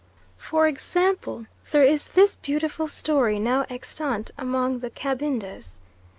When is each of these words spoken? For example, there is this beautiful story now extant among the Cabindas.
For 0.39 0.67
example, 0.67 1.45
there 1.69 1.83
is 1.83 2.07
this 2.07 2.33
beautiful 2.33 2.87
story 2.87 3.37
now 3.37 3.67
extant 3.69 4.31
among 4.35 4.79
the 4.79 4.89
Cabindas. 4.89 5.77